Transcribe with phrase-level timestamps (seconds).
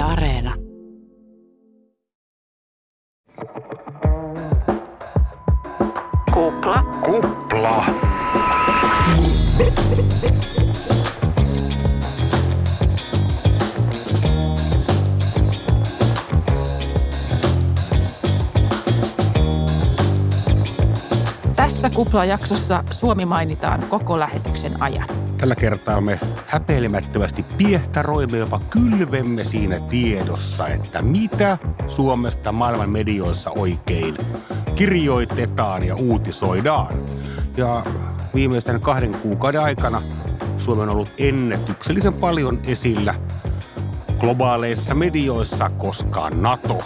[0.00, 0.54] Yle Areena.
[6.34, 6.82] Kupla.
[7.04, 7.84] Kupla.
[21.56, 25.29] Tässä Kupla-jaksossa Suomi mainitaan koko lähetyksen ajan.
[25.40, 34.16] Tällä kertaa me häpeilemättömästi piehtaroimme, jopa kylvemme siinä tiedossa, että mitä Suomesta maailman medioissa oikein
[34.74, 36.94] kirjoitetaan ja uutisoidaan.
[37.56, 37.84] Ja
[38.34, 40.02] viimeisten kahden kuukauden aikana
[40.56, 43.14] Suomi on ollut ennätyksellisen paljon esillä
[44.18, 46.80] globaaleissa medioissa, koska NATO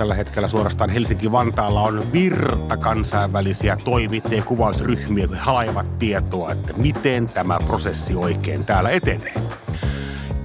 [0.00, 7.26] tällä hetkellä suorastaan Helsinki-Vantaalla on virta kansainvälisiä toimittajia ja kuvausryhmiä, kun halaivat tietoa, että miten
[7.26, 9.34] tämä prosessi oikein täällä etenee.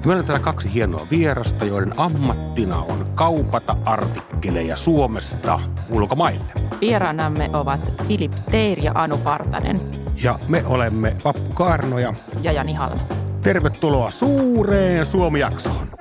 [0.06, 6.54] Meillä on täällä kaksi hienoa vierasta, joiden ammattina on kaupata artikkeleja Suomesta ulkomaille.
[6.82, 9.82] Vieraanamme ovat Filip Teir ja Anu Partanen
[10.24, 12.14] Ja me olemme Vappu Kaarnoja.
[12.44, 13.02] ja Jani Halme.
[13.42, 15.95] Tervetuloa suureen Suomi-jaksoon.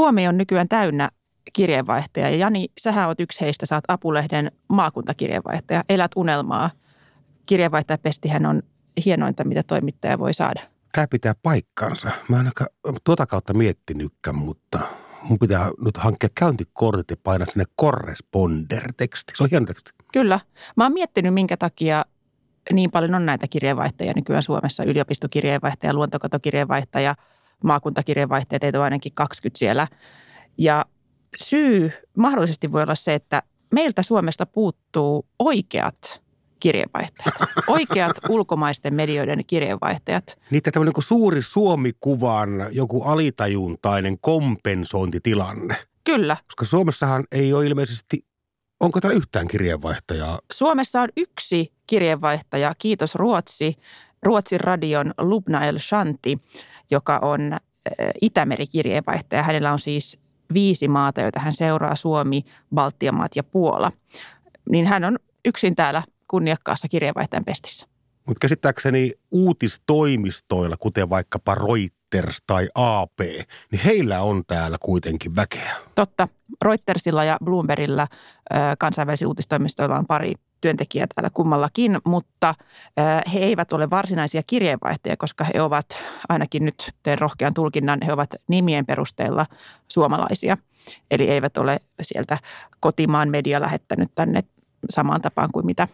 [0.00, 1.10] Suomi on nykyään täynnä
[1.52, 5.84] kirjeenvaihtaja ja Jani, sähän oot yksi heistä, saat Apulehden maakuntakirjeenvaihtaja.
[5.88, 6.70] Elät unelmaa.
[7.46, 8.62] Kirjeenvaihtajapestihän on
[9.04, 10.60] hienointa, mitä toimittaja voi saada.
[10.92, 12.10] Tämä pitää paikkansa.
[12.28, 12.66] Mä en aika
[13.04, 14.78] tuota kautta miettinytkään, mutta
[15.28, 19.32] mun pitää nyt hankkia käyntikortit ja painaa sinne corresponder-teksti.
[19.36, 19.90] Se on hieno teksti.
[20.12, 20.40] Kyllä.
[20.76, 22.04] Mä oon miettinyt, minkä takia
[22.72, 24.84] niin paljon on näitä kirjeenvaihtajia nykyään Suomessa.
[24.84, 27.14] Yliopistokirjeenvaihtaja, luontokotokirjeenvaihtaja,
[27.64, 29.88] maakuntakirjeenvaihtaja, teitä on ainakin 20 siellä.
[30.58, 30.86] Ja
[31.36, 33.42] syy mahdollisesti voi olla se, että
[33.74, 36.22] meiltä Suomesta puuttuu oikeat
[36.60, 37.34] kirjeenvaihtajat.
[37.66, 40.38] Oikeat ulkomaisten medioiden kirjeenvaihtajat.
[40.50, 45.76] Niitä tämmöinen niin suuri Suomikuvan joku alitajuntainen kompensointitilanne.
[46.04, 46.36] Kyllä.
[46.46, 48.24] Koska Suomessahan ei ole ilmeisesti,
[48.80, 50.38] onko täällä yhtään kirjeenvaihtajaa?
[50.52, 53.76] Suomessa on yksi kirjeenvaihtaja, kiitos Ruotsi,
[54.22, 56.38] Ruotsin radion Lubna El Shanti,
[56.90, 57.58] joka on äh,
[58.22, 59.42] Itämeri-kirjeenvaihtaja.
[59.42, 60.18] Hänellä on siis
[60.54, 62.42] viisi maata, joita hän seuraa, Suomi,
[62.74, 63.92] Baltian maat ja Puola.
[64.70, 67.86] Niin hän on yksin täällä kunniakkaassa kirjeenvaihtajan pestissä.
[68.26, 73.18] Mutta käsittääkseni uutistoimistoilla, kuten vaikkapa Reuters tai AP,
[73.72, 75.76] niin heillä on täällä kuitenkin väkeä.
[75.94, 76.28] Totta,
[76.64, 82.54] Reutersilla ja Bloombergilla ö, kansainvälisillä uutistoimistoilla on pari työntekijää täällä kummallakin, mutta
[83.32, 85.86] he eivät ole varsinaisia kirjeenvaihtajia, koska he ovat,
[86.28, 89.46] ainakin nyt teen rohkean tulkinnan, he ovat nimien perusteella
[89.88, 90.56] suomalaisia.
[91.10, 92.38] Eli eivät ole sieltä
[92.80, 94.40] kotimaan media lähettänyt tänne
[94.90, 95.88] samaan tapaan kuin mitä,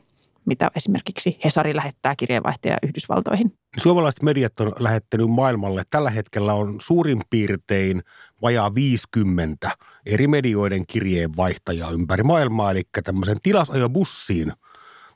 [0.47, 3.53] mitä esimerkiksi Hesari lähettää kirjeenvaihtajia Yhdysvaltoihin.
[3.77, 5.83] Suomalaiset mediat on lähettänyt maailmalle.
[5.91, 8.03] Tällä hetkellä on suurin piirtein
[8.43, 9.71] vajaa 50
[10.07, 12.71] eri medioiden kirjeenvaihtajaa ympäri maailmaa.
[12.71, 14.53] Eli tämmöisen tilasajobussiin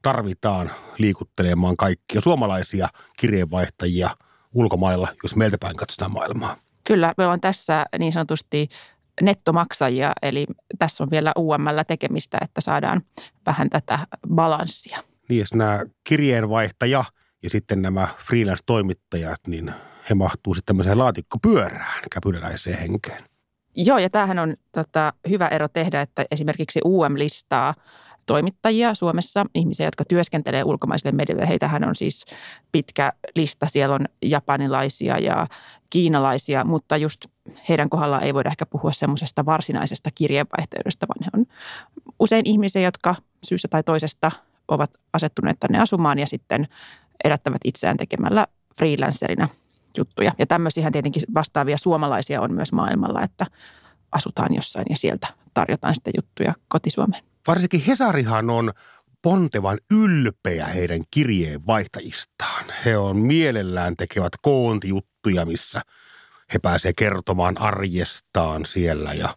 [0.02, 4.16] tarvitaan liikuttelemaan kaikkia suomalaisia kirjeenvaihtajia
[4.54, 6.56] ulkomailla, jos meiltä päin katsotaan maailmaa.
[6.84, 8.68] Kyllä, me on tässä niin sanotusti
[9.22, 10.46] nettomaksajia, eli
[10.78, 13.02] tässä on vielä UML tekemistä, että saadaan
[13.46, 13.98] vähän tätä
[14.34, 14.98] balanssia.
[15.30, 17.04] Niin, nämä kirjeenvaihtaja
[17.42, 19.74] ja sitten nämä freelance-toimittajat, niin
[20.10, 23.24] he mahtuu sitten tämmöiseen laatikkopyörään käpyläläiseen henkeen.
[23.76, 27.74] Joo, ja tämähän on tota, hyvä ero tehdä, että esimerkiksi UM listaa
[28.26, 31.48] toimittajia Suomessa, ihmisiä, jotka työskentelee ulkomaisille medioille.
[31.48, 32.24] Heitähän on siis
[32.72, 33.66] pitkä lista.
[33.66, 35.46] Siellä on japanilaisia ja
[35.90, 37.26] kiinalaisia, mutta just
[37.68, 41.46] heidän kohdallaan ei voida ehkä puhua semmoisesta varsinaisesta kirjeenvaihtajuudesta, vaan he on
[42.18, 43.14] usein ihmisiä, jotka
[43.44, 44.30] syystä tai toisesta
[44.70, 46.68] ovat asettuneet tänne asumaan ja sitten
[47.24, 48.46] elättävät itseään tekemällä
[48.78, 49.48] freelancerina
[49.98, 50.32] juttuja.
[50.38, 53.46] Ja tämmöisiä tietenkin vastaavia suomalaisia on myös maailmalla, että
[54.12, 57.22] asutaan jossain ja sieltä tarjotaan sitten juttuja kotisuomeen.
[57.46, 58.72] Varsinkin Hesarihan on
[59.22, 62.64] pontevan ylpeä heidän kirjeenvaihtajistaan.
[62.84, 65.80] He on mielellään tekevät koontijuttuja, missä
[66.54, 69.36] he pääsevät kertomaan arjestaan siellä ja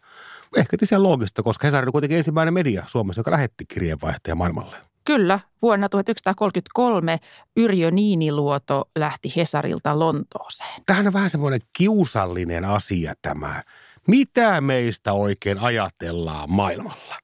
[0.58, 4.93] ehkä tietysti loogista, koska Hesari on kuitenkin ensimmäinen media Suomessa, joka lähetti kirjeenvaihtaja maailmalle.
[5.06, 7.20] Kyllä, vuonna 1933
[7.58, 10.84] Yrjö Niiniluoto lähti Hesarilta Lontooseen.
[10.86, 13.64] Tämähän on vähän semmoinen kiusallinen asia tämä
[14.08, 17.16] mitä meistä oikein ajatellaan maailmalla.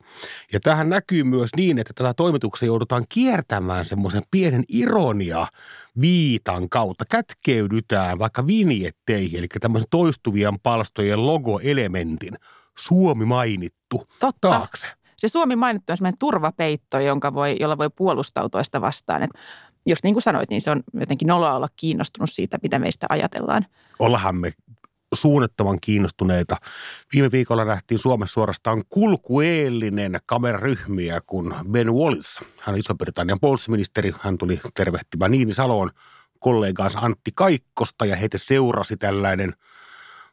[0.54, 5.48] Ja tähän näkyy myös niin, että tätä toimituksia joudutaan kiertämään semmoisen pienen ironia
[6.02, 7.06] viitan kautta.
[7.06, 12.34] Kätkeydytään vaikka vinjetteihin, eli tämmöisen toistuvien palstojen logoelementin
[12.78, 14.50] Suomi mainittu Totta.
[14.50, 14.88] taakse.
[15.19, 19.24] Se Suomi mainittu on sellainen turvapeitto, jonka voi, jolla voi puolustautua sitä vastaan.
[19.24, 19.31] Et
[19.86, 23.66] jos niin kuin sanoit, niin se on jotenkin noloa olla kiinnostunut siitä, mitä meistä ajatellaan.
[24.00, 24.51] Ollahan me
[25.13, 26.57] suunnattoman kiinnostuneita.
[27.13, 34.38] Viime viikolla nähtiin Suomessa suorastaan kulkueellinen kameraryhmiä, kun Ben Wallis, hän on Iso-Britannian puolustusministeri, hän
[34.38, 35.92] tuli tervehtimään Niini Saloon
[36.39, 39.54] kollegaansa Antti Kaikkosta ja heitä seurasi tällainen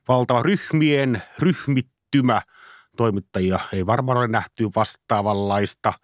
[0.09, 2.43] valtava ryhmien ryhmittymä.
[2.97, 5.93] Toimittajia ei varmaan ole nähty vastaavanlaista–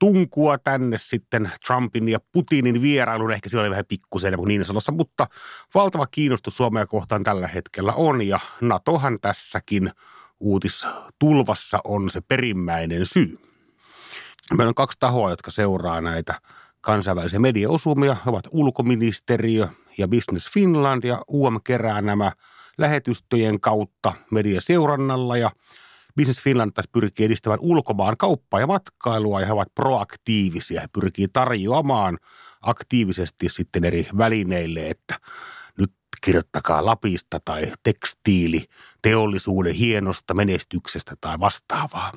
[0.00, 3.32] tunkua tänne sitten Trumpin ja Putinin vierailun.
[3.32, 5.26] Ehkä siellä oli vähän pikkusen kuin niin sanossa, mutta
[5.74, 9.90] valtava kiinnostus Suomea kohtaan tällä hetkellä on ja NATOhan tässäkin
[10.40, 13.38] uutistulvassa on se perimmäinen syy.
[14.56, 16.40] Meillä on kaksi tahoa, jotka seuraa näitä
[16.80, 18.14] kansainvälisiä mediaosumia.
[18.14, 19.68] He ovat ulkoministeriö
[19.98, 22.32] ja Business Finland ja UM kerää nämä
[22.78, 25.50] lähetystöjen kautta mediaseurannalla ja–
[26.16, 30.80] Business Finland taas pyrkii edistämään ulkomaan kauppaa ja matkailua ja he ovat proaktiivisia.
[30.80, 32.18] He pyrkii tarjoamaan
[32.60, 35.20] aktiivisesti sitten eri välineille, että
[35.78, 35.92] nyt
[36.24, 38.64] kirjoittakaa Lapista tai tekstiili,
[39.02, 42.12] teollisuuden hienosta menestyksestä tai vastaavaa.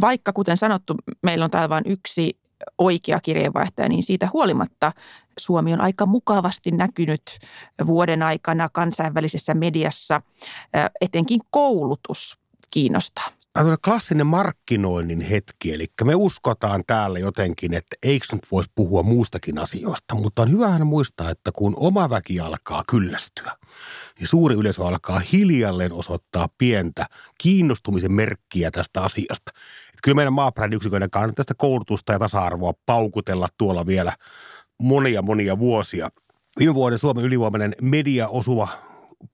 [0.00, 2.38] Vaikka kuten sanottu, meillä on täällä vain yksi
[2.78, 4.92] oikea kirjeenvaihtaja, niin siitä huolimatta
[5.38, 7.22] Suomi on aika mukavasti näkynyt
[7.86, 10.22] vuoden aikana kansainvälisessä mediassa,
[11.00, 12.39] etenkin koulutus
[12.70, 13.28] kiinnostaa?
[13.52, 19.02] Tämä on klassinen markkinoinnin hetki, eli me uskotaan täällä jotenkin, että eikö nyt voisi puhua
[19.02, 23.56] muustakin asioista, mutta on hyvähän muistaa, että kun oma väki alkaa kyllästyä,
[24.18, 27.06] niin suuri yleisö alkaa hiljalleen osoittaa pientä
[27.38, 29.50] kiinnostumisen merkkiä tästä asiasta.
[29.88, 34.16] Että kyllä meidän maabrändiyksikön kannattaa tästä koulutusta ja tasa-arvoa paukutella tuolla vielä
[34.78, 36.08] monia monia vuosia.
[36.58, 38.89] Viime vuoden Suomen ylivoimainen mediaosuva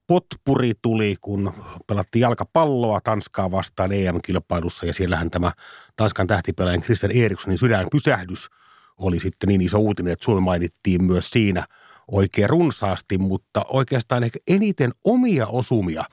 [0.06, 1.52] potpuri tuli, kun
[1.86, 5.52] pelattiin jalkapalloa Tanskaa vastaan EM-kilpailussa ja siellähän tämä
[5.96, 8.50] Tanskan tähtipelaajan Christian Erikssonin sydänpysähdys
[8.98, 11.66] oli sitten niin iso uutinen, että Suomi mainittiin myös siinä
[12.10, 16.04] oikein runsaasti, mutta oikeastaan ehkä eniten omia osumia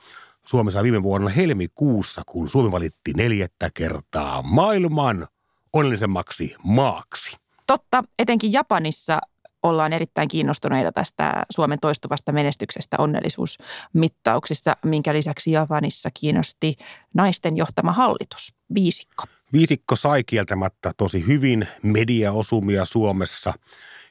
[0.46, 5.28] Suomessa viime vuonna helmikuussa, kun Suomi valittiin neljättä kertaa maailman
[5.72, 7.36] onnellisemmaksi maaksi.
[7.66, 9.18] Totta, etenkin Japanissa
[9.64, 16.76] ollaan erittäin kiinnostuneita tästä Suomen toistuvasta menestyksestä onnellisuusmittauksissa, minkä lisäksi Japanissa kiinnosti
[17.14, 19.24] naisten johtama hallitus, viisikko.
[19.52, 23.52] Viisikko sai kieltämättä tosi hyvin mediaosumia Suomessa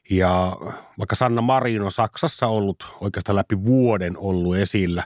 [0.10, 0.58] ja
[0.98, 5.06] vaikka Sanna Marin on Saksassa ollut oikeastaan läpi vuoden ollut esillä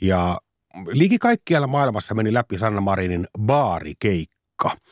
[0.00, 0.40] ja
[0.86, 4.84] liiki kaikkialla maailmassa meni läpi Sanna Marinin baarikeikka paikka.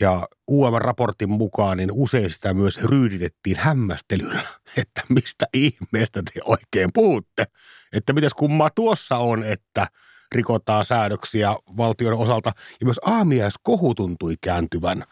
[0.00, 4.40] Ja UM-raportin mukaan niin usein sitä myös ryyditettiin hämmästelyllä,
[4.76, 7.44] että mistä ihmeestä te oikein puhutte.
[7.92, 9.86] Että mitäs kummaa tuossa on, että
[10.32, 12.52] rikotaan säädöksiä valtion osalta.
[12.80, 15.04] Ja myös aamiaiskohu tuntui kääntyvän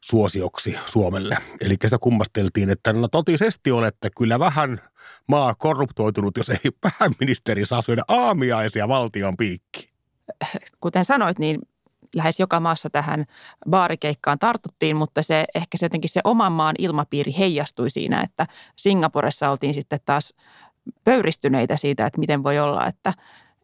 [0.00, 1.38] suosioksi Suomelle.
[1.60, 4.80] Eli sitä kummasteltiin, että no totisesti olette kyllä vähän
[5.28, 9.90] maa korruptoitunut, jos ei pääministeri saa syödä aamiaisia valtion piikki.
[10.80, 11.60] Kuten sanoit, niin
[12.14, 13.24] lähes joka maassa tähän
[13.70, 19.50] baarikeikkaan tartuttiin, mutta se ehkä se jotenkin se oman maan ilmapiiri heijastui siinä, että Singaporessa
[19.50, 20.34] oltiin sitten taas
[21.04, 23.14] pöyristyneitä siitä, että miten voi olla, että,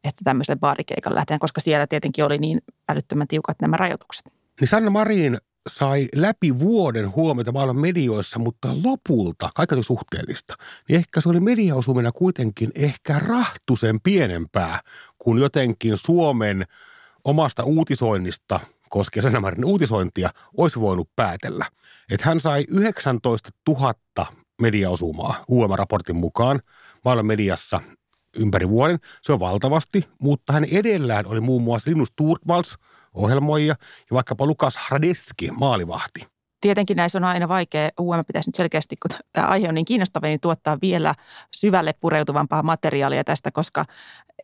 [0.04, 4.24] että tämmöisen baarikeikan lähdetään, koska siellä tietenkin oli niin älyttömän tiukat nämä rajoitukset.
[4.60, 5.38] Niin Sanna Marin
[5.68, 10.54] sai läpi vuoden huomiota maailman medioissa, mutta lopulta, kaikki oli suhteellista,
[10.88, 14.80] niin ehkä se oli mediaosumina kuitenkin ehkä rahtusen pienempää
[15.18, 16.64] kuin jotenkin Suomen–
[17.24, 21.66] omasta uutisoinnista koskien Sanamarin uutisointia olisi voinut päätellä.
[22.10, 23.94] Että hän sai 19 000
[24.62, 26.60] mediaosumaa UM-raportin mukaan
[27.04, 27.80] maailman mediassa
[28.36, 28.98] ympäri vuoden.
[29.22, 32.76] Se on valtavasti, mutta hän edellään oli muun muassa Linus Turvals,
[33.14, 33.74] ohjelmoija,
[34.10, 36.31] ja vaikkapa Lukas Hradeski, maalivahti
[36.62, 40.26] tietenkin näissä on aina vaikea, UM pitäisi nyt selkeästi, kun tämä aihe on niin kiinnostava,
[40.26, 41.14] niin tuottaa vielä
[41.56, 43.84] syvälle pureutuvampaa materiaalia tästä, koska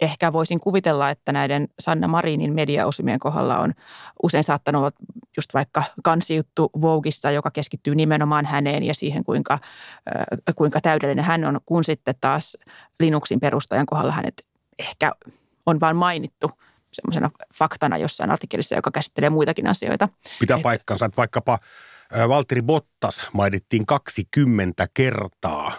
[0.00, 3.74] ehkä voisin kuvitella, että näiden Sanna Marinin mediaosumien kohdalla on
[4.22, 4.92] usein saattanut olla
[5.36, 9.58] just vaikka kansijuttu Voguissa, joka keskittyy nimenomaan häneen ja siihen, kuinka,
[10.56, 12.56] kuinka täydellinen hän on, kun sitten taas
[13.00, 14.46] Linuxin perustajan kohdalla hänet
[14.78, 15.12] ehkä
[15.66, 16.50] on vain mainittu
[16.92, 20.08] semmoisena faktana jossain artikkelissa, joka käsittelee muitakin asioita.
[20.40, 21.58] Pitää paikkansa, että vaikkapa
[22.28, 25.72] Valtteri Bottas mainittiin 20 kertaa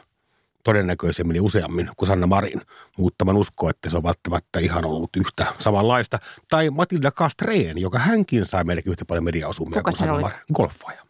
[0.64, 2.62] todennäköisemmin ja useammin kuin Sanna Marin,
[2.98, 6.20] mutta mä usko, että se on välttämättä ihan ollut yhtä samanlaista.
[6.50, 10.20] Tai Matilda Castreen, joka hänkin sai melkein yhtä paljon mediaosumia kuin Sanna?
[10.20, 11.06] Marin, golfaaja.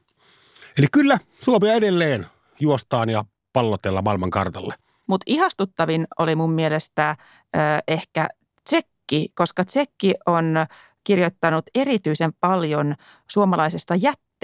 [0.77, 2.27] Eli kyllä, Suomi edelleen
[2.59, 4.73] juostaan ja pallotella maailman kartalle.
[5.07, 7.15] Mutta ihastuttavin oli mun mielestä
[7.55, 8.27] ö, ehkä
[8.63, 10.65] Tsekki, koska Tsekki on
[11.03, 12.95] kirjoittanut erityisen paljon
[13.31, 13.95] suomalaisesta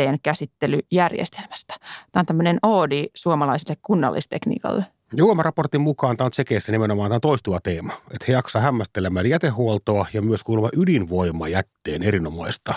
[0.02, 1.76] jätteen käsittelyjärjestelmästä.
[2.12, 4.86] Tämä on tämmöinen oodi suomalaiselle kunnallistekniikalle.
[5.18, 10.22] Juomaraportin mukaan tämä on Tsekeissä nimenomaan tämä toistuva teema, että he jaksaa hämmästelemään jätehuoltoa ja
[10.22, 12.74] myös kuuluva ydinvoimajätteen erinomaista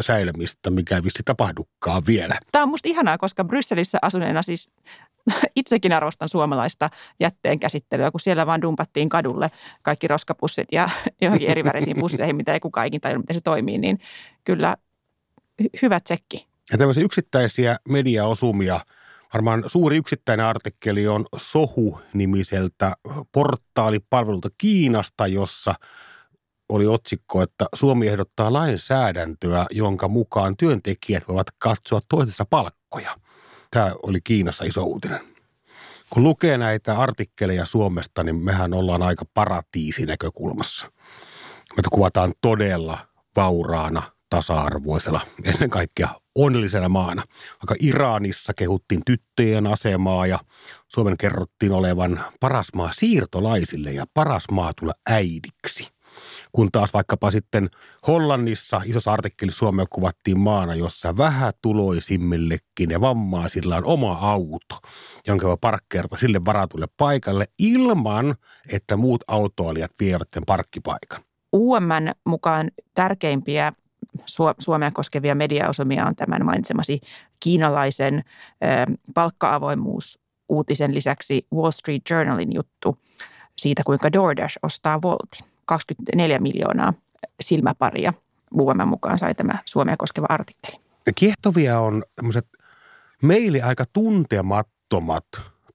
[0.00, 2.38] säilymistä, mikä ei vissi tapahdukaan vielä.
[2.52, 4.68] Tämä on musta ihanaa, koska Brysselissä asuneena siis
[5.56, 9.50] itsekin arvostan suomalaista jätteen käsittelyä, kun siellä vaan dumpattiin kadulle
[9.82, 10.88] kaikki roskapussit ja
[11.22, 13.98] johonkin eri värisiin pusseihin, mitä ei kukaan ikinä tajunnut, miten se toimii, niin
[14.44, 14.76] kyllä
[15.82, 16.46] hyvä tsekki.
[16.72, 18.80] Ja tämmöisiä yksittäisiä mediaosumia,
[19.34, 22.96] varmaan suuri yksittäinen artikkeli on Sohu-nimiseltä
[23.32, 25.74] portaalipalvelulta Kiinasta, jossa
[26.68, 33.16] oli otsikko, että Suomi ehdottaa lainsäädäntöä, jonka mukaan työntekijät voivat katsoa toisensa palkkoja.
[33.70, 35.20] Tämä oli Kiinassa iso uutinen.
[36.10, 40.92] Kun lukee näitä artikkeleja Suomesta, niin mehän ollaan aika paratiisinäkökulmassa.
[41.76, 42.98] Meitä kuvataan todella
[43.36, 47.22] vauraana, tasa-arvoisella, ennen kaikkea onnellisena maana.
[47.50, 50.38] Vaikka Iranissa kehuttiin tyttöjen asemaa ja
[50.88, 55.94] Suomen kerrottiin olevan paras maa siirtolaisille ja paras maa tulla äidiksi.
[56.52, 57.70] Kun taas vaikkapa sitten
[58.06, 64.78] Hollannissa isossa artikkelissa Suomea kuvattiin maana, jossa vähätuloisimmillekin ja vammaisilla on oma auto,
[65.26, 68.34] jonka voi parkkeerata sille varatulle paikalle ilman,
[68.72, 71.22] että muut autoilijat vievät sen parkkipaikan.
[71.56, 73.72] UMN mukaan tärkeimpiä
[74.58, 77.00] Suomea koskevia mediaosumia on tämän mainitsemasi
[77.40, 80.18] kiinalaisen ö, palkka-avoimuus
[80.48, 82.98] uutisen lisäksi Wall Street Journalin juttu
[83.58, 85.46] siitä, kuinka DoorDash ostaa Voltin.
[85.66, 86.92] 24 miljoonaa
[87.40, 88.12] silmäparia
[88.60, 90.76] UMN mukaan sai tämä Suomea koskeva artikkeli.
[91.14, 92.46] Kiehtovia on tämmöiset
[93.22, 95.26] meille aika tuntemattomat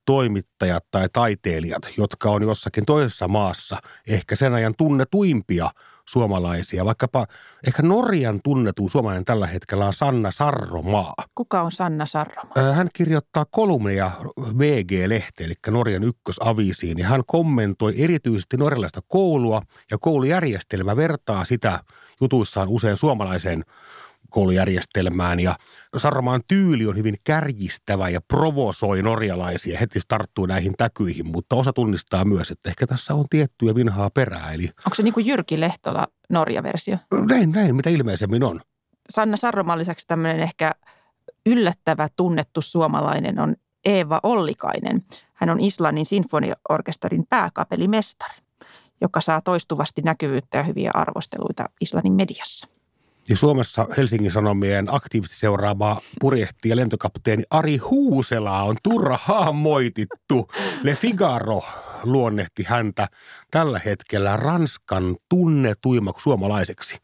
[0.06, 5.70] toimittajat tai taiteilijat, jotka on jossakin toisessa maassa ehkä sen ajan tunnetuimpia
[6.10, 6.84] suomalaisia.
[6.84, 7.26] Vaikkapa
[7.66, 11.14] ehkä Norjan tunnetuin suomalainen tällä hetkellä on Sanna Sarromaa.
[11.34, 12.50] Kuka on Sanna Sarroma?
[12.58, 14.10] Ö, Hän kirjoittaa kolumneja
[14.58, 21.80] VG-lehteen, eli Norjan ykkösavisiin, ja hän kommentoi erityisesti norjalaista koulua ja koulujärjestelmä vertaa sitä
[22.20, 23.64] jutuissaan usein suomalaiseen
[24.30, 25.40] koulujärjestelmään.
[25.40, 25.56] Ja
[25.96, 29.78] Sarromaan tyyli on hyvin kärjistävä ja provosoi norjalaisia.
[29.78, 34.52] Heti tarttuu näihin täkyihin, mutta osa tunnistaa myös, että ehkä tässä on tiettyä vinhaa perää.
[34.52, 36.96] Eli Onko se niin kuin Jyrki Lehtola Norja-versio?
[37.28, 38.60] näin, näin, mitä ilmeisemmin on.
[39.10, 40.72] Sanna Sarroman lisäksi tämmöinen ehkä
[41.46, 45.04] yllättävä tunnettu suomalainen on Eeva Ollikainen.
[45.34, 48.34] Hän on Islannin sinfoniaorkesterin pääkapelimestari,
[49.00, 52.68] joka saa toistuvasti näkyvyyttä ja hyviä arvosteluita Islannin mediassa.
[53.30, 60.48] Ja Suomessa Helsingin Sanomien aktiivisesti seuraava purjehti ja lentokapteeni Ari Huusela on turhaan moitittu.
[60.82, 61.62] Le Figaro
[62.04, 63.08] luonnehti häntä
[63.50, 66.96] tällä hetkellä Ranskan tunnetuimmaksi suomalaiseksi.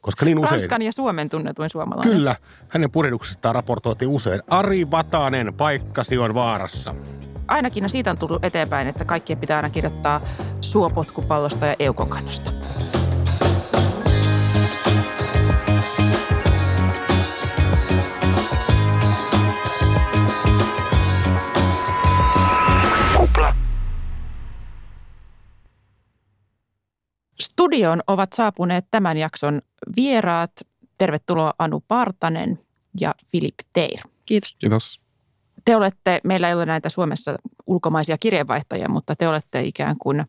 [0.00, 0.50] Koska niin usein...
[0.50, 2.12] Ranskan ja Suomen tunnetuin suomalainen.
[2.16, 2.36] Kyllä,
[2.68, 4.40] hänen purjehduksestaan raportoitiin usein.
[4.48, 6.94] Ari Vatanen, paikkasi on vaarassa.
[7.48, 10.20] Ainakin no siitä on tullut eteenpäin, että kaikkien pitää aina kirjoittaa
[10.60, 12.50] suopotkupallosta ja eukokannosta.
[27.64, 29.62] Studioon ovat saapuneet tämän jakson
[29.96, 30.50] vieraat.
[30.98, 32.58] Tervetuloa Anu Partanen
[33.00, 34.00] ja Filip Teir.
[34.26, 34.56] Kiitos.
[34.56, 35.00] Kiitos.
[35.64, 40.24] Te olette, meillä ei ole näitä Suomessa ulkomaisia kirjeenvaihtajia, mutta te olette ikään kuin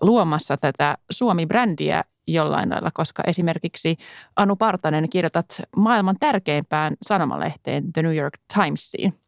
[0.00, 3.96] luomassa tätä Suomi-brändiä jollain lailla, koska esimerkiksi
[4.36, 9.20] Anu Partanen kirjoitat maailman tärkeimpään sanomalehteen The New York Timesiin.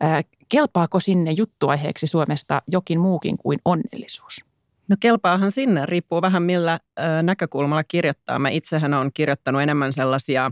[0.00, 4.51] Ää, Kelpaako sinne juttuaiheeksi Suomesta jokin muukin kuin onnellisuus?
[4.92, 8.38] No kelpaahan sinne, riippuu vähän millä ö, näkökulmalla kirjoittaa.
[8.38, 10.50] Mä itsehän olen kirjoittanut enemmän sellaisia,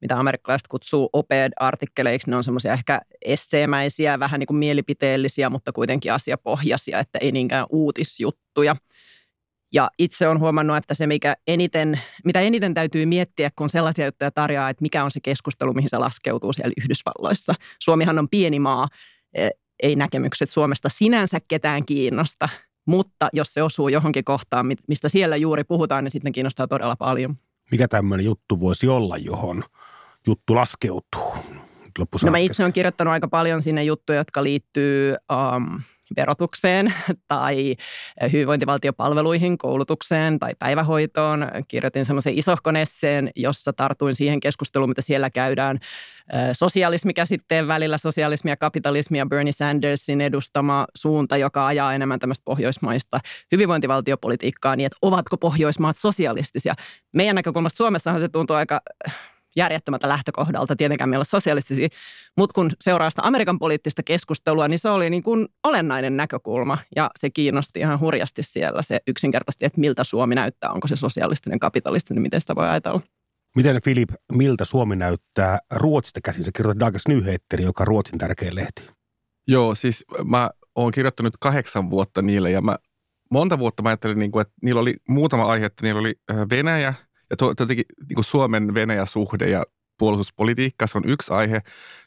[0.00, 2.30] mitä amerikkalaiset kutsuu op-ed-artikkeleiksi.
[2.30, 7.66] Ne on semmoisia ehkä esseemäisiä, vähän niin kuin mielipiteellisiä, mutta kuitenkin asiapohjaisia, että ei niinkään
[7.70, 8.76] uutisjuttuja.
[9.72, 14.30] Ja itse olen huomannut, että se, mikä eniten, mitä eniten täytyy miettiä, kun sellaisia juttuja
[14.30, 17.54] tarjoaa, että mikä on se keskustelu, mihin se laskeutuu siellä Yhdysvalloissa.
[17.78, 18.88] Suomihan on pieni maa,
[19.34, 19.48] e,
[19.82, 22.48] ei näkemykset Suomesta sinänsä ketään kiinnosta,
[22.86, 26.96] mutta jos se osuu johonkin kohtaan, mi- mistä siellä juuri puhutaan, niin sitten kiinnostaa todella
[26.96, 27.36] paljon.
[27.70, 29.64] Mikä tämmöinen juttu voisi olla, johon
[30.26, 31.34] juttu laskeutuu?
[32.24, 35.14] No mä itse olen kirjoittanut aika paljon sinne juttuja, jotka liittyy
[35.56, 35.80] um,
[36.16, 36.94] verotukseen
[37.28, 37.76] tai
[38.32, 41.48] hyvinvointivaltiopalveluihin, koulutukseen tai päivähoitoon.
[41.68, 45.78] Kirjoitin semmoisen isohkonesseen, jossa tartuin siihen keskusteluun, mitä siellä käydään
[46.52, 53.20] sosialismikäsitteen välillä, sosialismi ja kapitalismi ja Bernie Sandersin edustama suunta, joka ajaa enemmän tämmöistä pohjoismaista
[53.52, 56.74] hyvinvointivaltiopolitiikkaa, niin että ovatko Pohjoismaat sosialistisia.
[57.12, 58.80] Meidän näkökulmasta Suomessahan se tuntuu aika
[59.56, 61.88] järjettömältä lähtökohdalta tietenkään meillä sosialistisia,
[62.36, 67.10] mutta kun seuraa sitä Amerikan poliittista keskustelua, niin se oli niin kuin olennainen näkökulma ja
[67.18, 72.22] se kiinnosti ihan hurjasti siellä se yksinkertaisesti, että miltä Suomi näyttää, onko se sosialistinen, kapitalistinen,
[72.22, 73.00] miten sitä voi ajatella.
[73.56, 76.44] Miten Filip, miltä Suomi näyttää Ruotsista käsin?
[76.44, 78.82] Sä kirjoitat Dagens Nyheter, joka on Ruotsin tärkeä lehti.
[79.48, 82.76] Joo, siis mä oon kirjoittanut kahdeksan vuotta niille ja mä
[83.30, 86.14] monta vuotta mä ajattelin, niin kuin, että niillä oli muutama aihe, että niillä oli
[86.50, 86.94] Venäjä–
[87.32, 89.64] ja to, jotenkin niin Suomen Venäjä-suhde ja
[89.98, 91.60] puolustuspolitiikka, se on yksi aihe.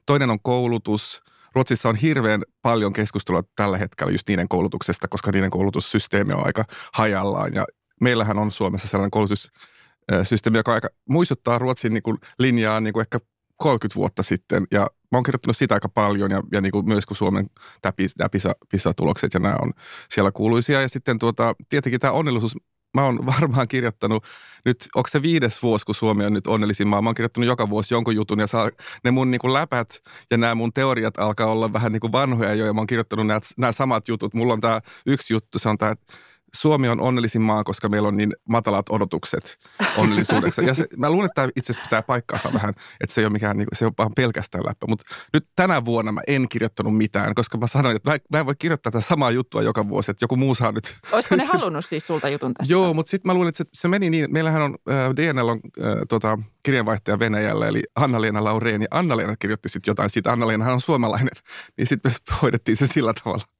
[0.06, 1.24] Toinen on koulutus.
[1.56, 6.66] Ruotsissa on hirveän paljon keskustelua tällä hetkellä just niiden koulutuksesta, koska niiden koulutussysteemi on aika
[6.94, 7.54] hajallaan.
[7.54, 7.66] Ja
[8.02, 13.20] meillähän on Suomessa sellainen koulutussysteemi, joka aika muistuttaa Ruotsin niin kuin linjaa niin kuin ehkä
[13.58, 14.68] 30 vuotta sitten.
[14.72, 17.50] Ja mä oon kirjoittanut sitä aika paljon ja, ja niin kuin myös kun Suomen
[17.82, 17.94] tämä
[18.32, 19.74] PISA, PISA-tulokset ja nämä on
[20.10, 20.82] siellä kuuluisia.
[20.82, 22.58] Ja sitten tuota, tietenkin tämä onnellisuus
[22.96, 24.24] mä oon varmaan kirjoittanut
[24.66, 27.02] nyt, onko se viides vuosi, kun Suomi on nyt onnellisin maa.
[27.02, 28.70] Mä oon kirjoittanut joka vuosi jonkun jutun ja saa,
[29.04, 32.54] ne mun niin kuin läpät ja nämä mun teoriat alkaa olla vähän niin kuin vanhoja
[32.54, 34.34] jo ja mä oon kirjoittanut nämä, nämä samat jutut.
[34.34, 35.96] Mulla on tämä yksi juttu, se on tämä,
[36.56, 39.58] Suomi on onnellisin maa, koska meillä on niin matalat odotukset
[39.98, 40.62] onnellisuudessa.
[40.62, 42.70] Ja se, mä luulen, että tämä itse asiassa pitää paikkaansa vähän,
[43.02, 44.86] että se ei ole mikään, niin se on vaan pelkästään läppä.
[44.90, 48.46] Mutta nyt tänä vuonna mä en kirjoittanut mitään, koska mä sanoin, että mä, mä en
[48.46, 50.96] voi kirjoittaa tätä samaa juttua joka vuosi, että joku muu saa nyt.
[51.12, 52.74] Olisiko ne halunnut siis sulta jutun tästä?
[52.74, 55.60] Joo, mutta sitten mä luulen, että se, se meni niin, meillähän on, äh, DNL on
[55.82, 60.32] äh, tota, kirjanvaihtaja Venäjällä, eli Anna-Leena Laureen, ja Anna-Leena kirjoitti sitten jotain siitä.
[60.32, 61.34] Anna-Leenahan on suomalainen,
[61.78, 63.55] niin sitten me hoidettiin se sillä tavalla.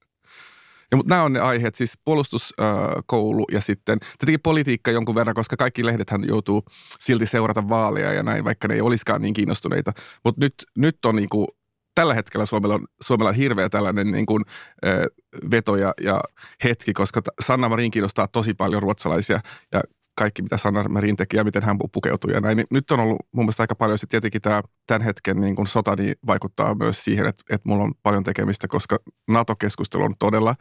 [0.92, 5.58] Ja, mutta nämä on ne aiheet, siis puolustuskoulu ja sitten tietenkin politiikka jonkun verran, koska
[5.58, 6.64] kaikki lehdethän joutuu
[7.00, 9.92] silti seurata vaaleja ja näin, vaikka ne ei olisikaan niin kiinnostuneita.
[10.24, 11.48] Mutta nyt, nyt on niin kuin,
[11.96, 14.46] tällä hetkellä Suomella on, Suomella on hirveä tällainen niin kuin,
[14.86, 15.10] ö,
[15.52, 16.22] veto ja, ja
[16.64, 19.40] hetki, koska Sanna Marin kiinnostaa tosi paljon ruotsalaisia
[19.72, 19.82] ja
[20.16, 22.58] kaikki, mitä Sanna Marin teki ja miten hän pukeutui ja näin.
[22.58, 25.68] Niin nyt on ollut mun mielestä aika paljon, sitten tietenkin tämä tämän hetken niin kuin
[25.68, 30.56] sota niin vaikuttaa myös siihen, että, että mulla on paljon tekemistä, koska NATO-keskustelu on todella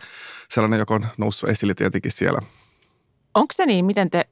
[0.50, 2.40] sellainen, joka on noussut esille tietenkin siellä.
[3.34, 4.24] Onko se niin, miten te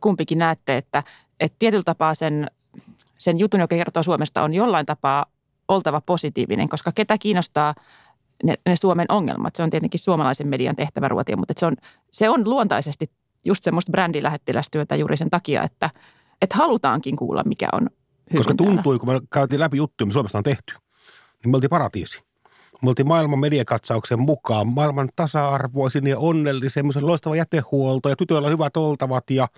[0.00, 1.02] kumpikin näette, että,
[1.40, 2.50] että tietyllä tapaa sen,
[3.18, 5.26] sen jutun, joka kertoo Suomesta, on jollain tapaa
[5.68, 7.74] oltava positiivinen, koska ketä kiinnostaa
[8.44, 9.56] ne, ne Suomen ongelmat.
[9.56, 11.76] Se on tietenkin suomalaisen median tehtävä ruotia, mutta se on,
[12.10, 13.10] se on luontaisesti
[13.44, 15.90] just semmoista brändilähettilästyötä juuri sen takia, että,
[16.42, 20.38] että halutaankin kuulla, mikä on hyvin Koska tuntui, kun me käytiin läpi juttuja, mitä Suomesta
[20.38, 20.74] on tehty,
[21.42, 22.22] niin me oltiin paratiisi.
[22.82, 29.30] Me oltiin maailman mediakatsauksen mukaan maailman tasa-arvoisin ja onnellisin, loistava jätehuolto ja tytöillä hyvät oltavat
[29.30, 29.48] ja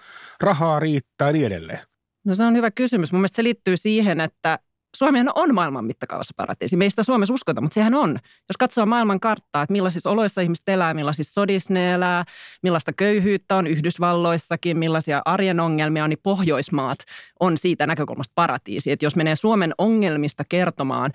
[0.40, 1.78] rahaa riittää ja niin edelleen.
[2.24, 3.12] No se on hyvä kysymys.
[3.12, 4.58] Mun mielestä se liittyy siihen, että
[4.96, 6.76] Suomihan on maailman mittakaavassa paratiisi.
[6.76, 8.10] Meistä Suomessa uskota, mutta sehän on.
[8.20, 12.24] Jos katsoo maailman karttaa, että millaisissa oloissa ihmiset elää, millaisissa sodissa ne elää,
[12.62, 16.98] millaista köyhyyttä on Yhdysvalloissakin, millaisia arjen ongelmia on, niin Pohjoismaat
[17.40, 18.90] on siitä näkökulmasta paratiisi.
[18.90, 21.12] Että jos menee Suomen ongelmista kertomaan,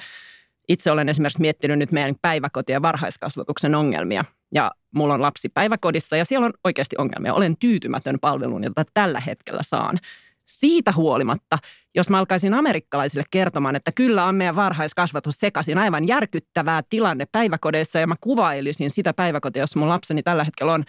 [0.67, 4.25] itse olen esimerkiksi miettinyt nyt meidän päiväkoti- ja varhaiskasvatuksen ongelmia.
[4.53, 7.33] Ja mulla on lapsi päiväkodissa ja siellä on oikeasti ongelmia.
[7.33, 9.99] Olen tyytymätön palveluun, jota tällä hetkellä saan
[10.47, 11.57] siitä huolimatta,
[11.95, 17.99] jos mä alkaisin amerikkalaisille kertomaan, että kyllä on meidän varhaiskasvatus sekaisin, aivan järkyttävää tilanne päiväkodeissa
[17.99, 20.83] ja mä kuvailisin sitä päiväkotia, jossa mun lapseni tällä hetkellä on,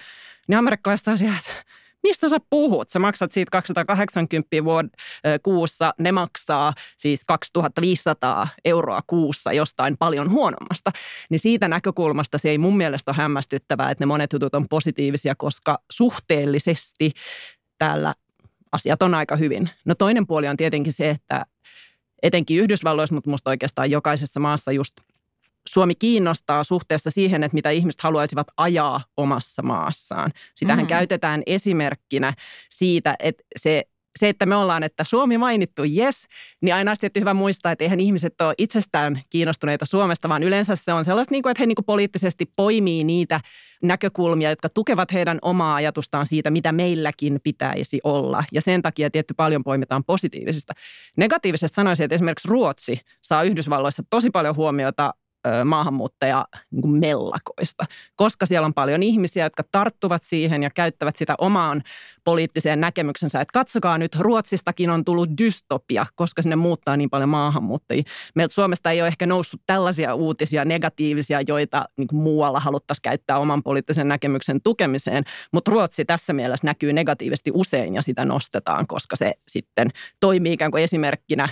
[0.48, 1.50] niin amerikkalaiset että
[2.02, 2.90] mistä sä puhut?
[2.90, 4.90] Sä maksat siitä 280 vuod-
[5.42, 10.90] kuussa, ne maksaa siis 2500 euroa kuussa jostain paljon huonommasta.
[11.30, 15.34] Niin siitä näkökulmasta se ei mun mielestä ole hämmästyttävää, että ne monet jutut on positiivisia,
[15.34, 17.12] koska suhteellisesti
[17.78, 18.14] täällä
[18.72, 19.70] asiat on aika hyvin.
[19.84, 21.46] No toinen puoli on tietenkin se, että
[22.22, 24.94] etenkin Yhdysvalloissa, mutta musta oikeastaan jokaisessa maassa just
[25.68, 30.32] Suomi kiinnostaa suhteessa siihen, että mitä ihmiset haluaisivat ajaa omassa maassaan.
[30.54, 30.88] Sitähän mm.
[30.88, 32.34] käytetään esimerkkinä
[32.70, 33.84] siitä, että se
[34.18, 36.26] se, että me ollaan, että Suomi mainittu, yes,
[36.62, 40.92] niin aina on hyvä muistaa, että eihän ihmiset ole itsestään kiinnostuneita Suomesta, vaan yleensä se
[40.92, 43.40] on sellaista, niin että he niin poliittisesti poimii niitä
[43.82, 48.44] näkökulmia, jotka tukevat heidän omaa ajatustaan siitä, mitä meilläkin pitäisi olla.
[48.52, 50.72] Ja sen takia tietty paljon poimitaan positiivisesta.
[51.16, 55.14] Negatiivisesti sanoisin, että esimerkiksi Ruotsi saa Yhdysvalloissa tosi paljon huomiota
[55.64, 57.84] maahanmuuttaja niin mellakoista,
[58.16, 61.82] koska siellä on paljon ihmisiä, jotka tarttuvat siihen ja käyttävät sitä omaan
[62.24, 68.02] poliittiseen näkemyksensä, että katsokaa nyt, Ruotsistakin on tullut dystopia, koska sinne muuttaa niin paljon maahanmuuttajia.
[68.34, 73.62] Meiltä Suomesta ei ole ehkä noussut tällaisia uutisia negatiivisia, joita niin muualla haluttaisiin käyttää oman
[73.62, 79.32] poliittisen näkemyksen tukemiseen, mutta Ruotsi tässä mielessä näkyy negatiivisesti usein ja sitä nostetaan, koska se
[79.48, 81.48] sitten toimii ikään kuin esimerkkinä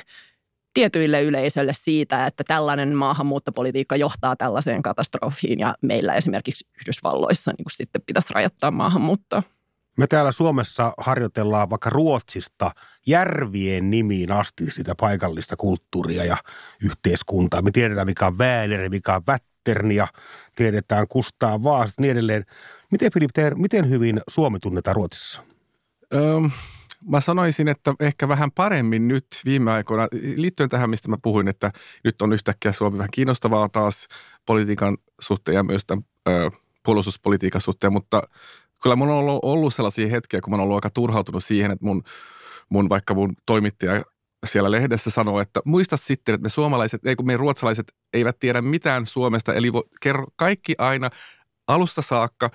[0.77, 7.73] tietyille yleisölle siitä, että tällainen maahanmuuttopolitiikka johtaa tällaiseen katastrofiin ja meillä esimerkiksi Yhdysvalloissa niin kuin
[7.73, 9.43] sitten pitäisi rajoittaa maahanmuuttoa.
[9.99, 12.71] Me täällä Suomessa harjoitellaan vaikka Ruotsista
[13.07, 16.37] järvien nimiin asti sitä paikallista kulttuuria ja
[16.83, 17.63] yhteiskuntaa.
[17.63, 20.09] Me tiedetään, mikä on Vääneri, mikä on Vättern ja
[20.57, 22.45] tiedetään Kustaa Vaasa niin edelleen.
[22.91, 25.43] Miten, Filip, miten hyvin Suomi tunnetaan Ruotsissa?
[26.15, 26.51] Öm,
[27.11, 31.73] Mä sanoisin, että ehkä vähän paremmin nyt viime aikoina, liittyen tähän, mistä mä puhuin, että
[32.05, 34.09] nyt on yhtäkkiä Suomi vähän kiinnostavaa taas
[34.47, 36.51] politiikan suhteen ja myös tämän ö,
[36.85, 38.23] puolustuspolitiikan suhteen, mutta
[38.83, 41.85] kyllä mun on ollut, ollut sellaisia hetkiä, kun mä oon ollut aika turhautunut siihen, että
[41.85, 42.03] mun,
[42.69, 44.03] mun vaikka mun toimittaja
[44.47, 48.63] siellä lehdessä sanoo, että muista sitten, että me suomalaiset, ei kun me ruotsalaiset eivät tiedä
[48.63, 51.11] mitään Suomesta, eli vo, kerro kaikki aina
[51.69, 52.51] alusta saakka,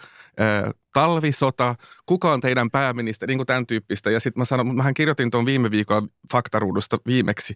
[0.93, 4.12] talvisota, kuka on teidän pääministeri, niin kuin tämän tyyppistä.
[4.12, 7.56] Ja sitten mä sanon, mähän kirjoitin tuon viime viikolla faktaruudusta viimeksi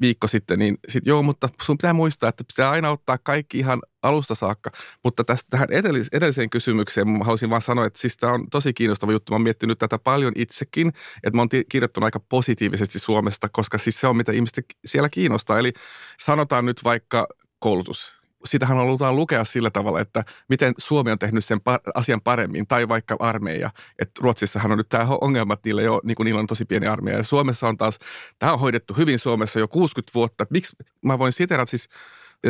[0.00, 3.82] viikko sitten, niin sitten joo, mutta sun pitää muistaa, että pitää aina ottaa kaikki ihan
[4.02, 4.70] alusta saakka.
[5.04, 8.72] Mutta tästä, tähän edellis, edelliseen kysymykseen mä haluaisin vaan sanoa, että siis tämä on tosi
[8.72, 9.32] kiinnostava juttu.
[9.32, 14.00] Mä oon miettinyt tätä paljon itsekin, että mä oon kirjoittanut aika positiivisesti Suomesta, koska siis
[14.00, 15.58] se on mitä ihmiset siellä kiinnostaa.
[15.58, 15.72] Eli
[16.20, 17.26] sanotaan nyt vaikka
[17.58, 21.60] koulutus sitähän halutaan lukea sillä tavalla, että miten Suomi on tehnyt sen
[21.94, 23.70] asian paremmin, tai vaikka armeija.
[23.98, 26.86] Että Ruotsissahan on nyt tämä ongelma, että niillä, jo, niin kuin niillä on tosi pieni
[26.86, 27.18] armeija.
[27.18, 27.98] Ja Suomessa on taas,
[28.38, 30.46] tämä on hoidettu hyvin Suomessa jo 60 vuotta.
[30.50, 31.88] Miksi, mä voin siterata siis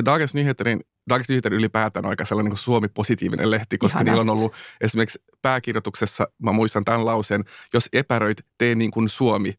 [0.04, 4.10] Dagens Nyheterin Dagens Nyheter ylipäätään on aika sellainen niin Suomi-positiivinen lehti, koska Ihana.
[4.10, 9.54] niillä on ollut esimerkiksi pääkirjoituksessa, mä muistan tämän lauseen, jos epäröit, tee niin kuin Suomi.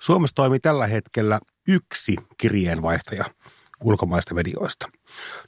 [0.00, 1.38] Suomessa toimii tällä hetkellä
[1.68, 3.24] yksi kirjeenvaihtaja–
[3.84, 4.88] ulkomaista medioista.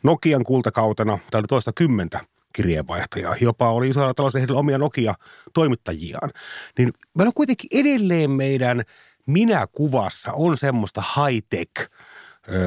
[0.03, 2.21] Nokian kultakautena oli toista kymmentä
[2.53, 3.35] kirjeenvaihtajaa.
[3.41, 6.31] Jopa oli isoilla talouslehdillä omia Nokia-toimittajiaan.
[6.79, 8.83] Niin meillä on kuitenkin edelleen meidän
[9.27, 11.91] minäkuvassa on semmoista high-tech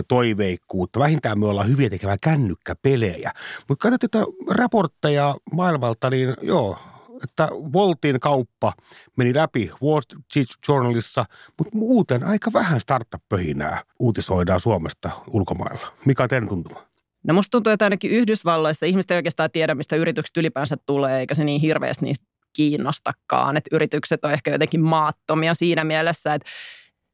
[0.08, 1.00] toiveikkuutta.
[1.00, 3.32] Vähintään me ollaan hyviä tekemään kännykkäpelejä.
[3.70, 6.78] Mutta katsotaan raportteja maailmalta, niin joo,
[7.24, 8.74] että Voltin kauppa
[9.18, 11.26] meni läpi Wall Street Journalissa,
[11.58, 15.88] mutta muuten aika vähän startup-pöhinää uutisoidaan Suomesta ulkomailla.
[16.06, 16.93] Mikä on teidän tuntuma?
[17.24, 21.34] No musta tuntuu, että ainakin Yhdysvalloissa ihmiset ei oikeastaan tiedä, mistä yritykset ylipäänsä tulee, eikä
[21.34, 23.58] se niin hirveästi niistä kiinnostakaan.
[23.58, 26.50] Että yritykset on ehkä jotenkin maattomia siinä mielessä, että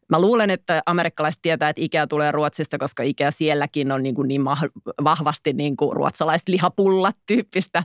[0.09, 4.27] Mä luulen, että amerikkalaiset tietää, että Ikea tulee Ruotsista, koska Ikea sielläkin on niin, kuin
[4.27, 4.45] niin
[5.03, 7.83] vahvasti niin kuin ruotsalaiset lihapullat tyyppistä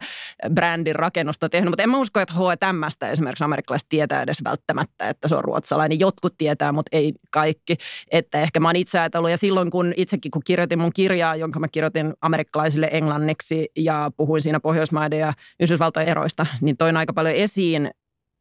[0.50, 1.70] brändin rakennusta tehnyt.
[1.70, 6.00] Mutta en mä usko, että H&Mstä esimerkiksi amerikkalaiset tietää edes välttämättä, että se on ruotsalainen.
[6.00, 7.76] Jotkut tietää, mutta ei kaikki.
[8.10, 11.60] Että ehkä mä oon itse ajatellut, ja silloin kun itsekin kun kirjoitin mun kirjaa, jonka
[11.60, 17.34] mä kirjoitin amerikkalaisille englanniksi ja puhuin siinä Pohjoismaiden ja Yhdysvaltojen eroista, niin toin aika paljon
[17.34, 17.90] esiin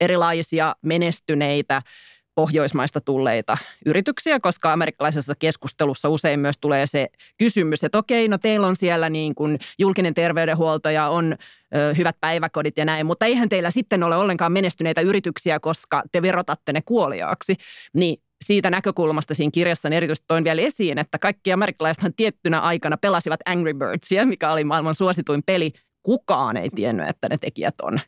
[0.02, 1.82] erilaisia menestyneitä–
[2.36, 8.68] Pohjoismaista tulleita yrityksiä, koska amerikkalaisessa keskustelussa usein myös tulee se kysymys, että okei, no teillä
[8.68, 11.36] on siellä niin kuin julkinen terveydenhuolto ja on
[11.76, 16.22] ö, hyvät päiväkodit ja näin, mutta eihän teillä sitten ole ollenkaan menestyneitä yrityksiä, koska te
[16.22, 17.56] verotatte ne kuoliaaksi.
[17.94, 23.40] Niin siitä näkökulmasta siinä kirjassa erityisesti toin vielä esiin, että kaikki amerikkalaisethan tiettynä aikana pelasivat
[23.46, 25.72] Angry Birdsia, mikä oli maailman suosituin peli.
[26.04, 28.00] Kukaan ei tiennyt, että ne tekijät on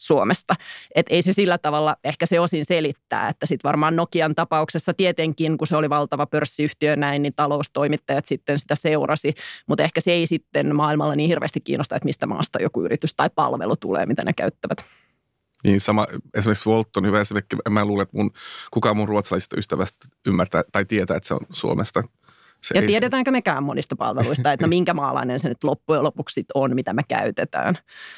[0.00, 0.54] Suomesta.
[0.94, 5.58] Et ei se sillä tavalla ehkä se osin selittää, että sitten varmaan Nokian tapauksessa tietenkin,
[5.58, 9.34] kun se oli valtava pörssiyhtiö näin, niin taloustoimittajat sitten sitä seurasi,
[9.66, 13.30] mutta ehkä se ei sitten maailmalla niin hirveästi kiinnosta, että mistä maasta joku yritys tai
[13.34, 14.84] palvelu tulee, mitä ne käyttävät.
[15.64, 17.56] Niin sama, esimerkiksi Volt on hyvä esimerkki.
[17.68, 18.30] Mä luulen, että mun,
[18.70, 22.02] kukaan mun ruotsalaisista ystävästä ymmärtää tai tietää, että se on Suomesta.
[22.60, 26.74] Se ja tiedetäänkö mekään monista palveluista, että no minkä maalainen se nyt loppujen lopuksi on,
[26.74, 27.74] mitä me käytetään?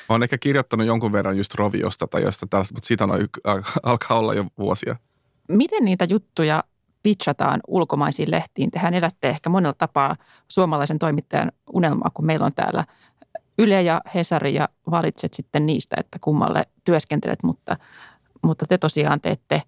[0.08, 3.10] Mä oon ehkä kirjoittanut jonkun verran just Roviosta tai josta taas, mutta siitä on,
[3.82, 4.96] alkaa olla jo vuosia.
[5.48, 6.64] Miten niitä juttuja
[7.02, 8.70] pitchataan ulkomaisiin lehtiin?
[8.70, 10.16] Tehän elätte ehkä monella tapaa
[10.48, 12.84] suomalaisen toimittajan unelmaa, kun meillä on täällä
[13.58, 17.76] Yle ja Hesari ja valitset sitten niistä, että kummalle työskentelet, mutta,
[18.42, 19.62] mutta te tosiaan teette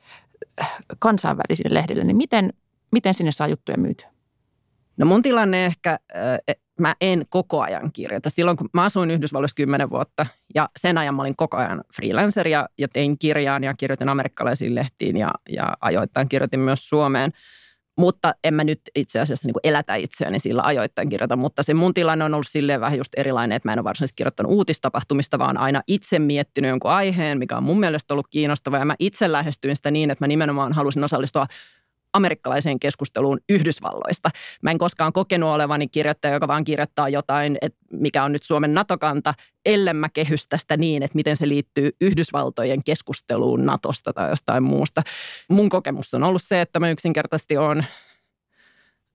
[0.98, 2.52] kansainvälisille lehdille, niin miten,
[2.92, 4.13] miten sinne saa juttuja myytyä?
[4.96, 5.98] No mun tilanne ehkä,
[6.48, 8.30] e, mä en koko ajan kirjoita.
[8.30, 12.48] Silloin kun mä asuin Yhdysvalloissa kymmenen vuotta ja sen ajan mä olin koko ajan freelancer
[12.48, 17.32] ja, ja tein kirjaan ja kirjoitin amerikkalaisiin lehtiin ja, ja ajoittain kirjoitin myös Suomeen.
[17.98, 21.94] Mutta en mä nyt itse asiassa niin elätä itseäni sillä ajoittain kirjoita, mutta se mun
[21.94, 25.56] tilanne on ollut silleen vähän just erilainen, että mä en ole varsinaisesti kirjoittanut uutistapahtumista, vaan
[25.56, 28.78] aina itse miettinyt jonkun aiheen, mikä on mun mielestä ollut kiinnostava.
[28.78, 31.46] Ja mä itse lähestyin sitä niin, että mä nimenomaan halusin osallistua
[32.14, 34.30] amerikkalaiseen keskusteluun Yhdysvalloista.
[34.62, 38.74] Mä en koskaan kokenut olevani kirjoittaja, joka vaan kirjoittaa jotain, että mikä on nyt Suomen
[38.74, 39.34] NATO-kanta,
[39.66, 45.02] ellei mä kehystä sitä niin, että miten se liittyy Yhdysvaltojen keskusteluun Natosta tai jostain muusta.
[45.48, 47.84] Mun kokemus on ollut se, että mä yksinkertaisesti on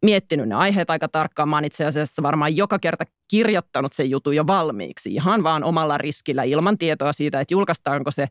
[0.06, 1.50] miettinyt ne aiheet aika tarkkaan.
[1.50, 5.98] Mä oon itse asiassa varmaan joka kerta kirjoittanut sen jutun jo valmiiksi, ihan vaan omalla
[5.98, 8.28] riskillä ilman tietoa siitä, että julkaistaanko se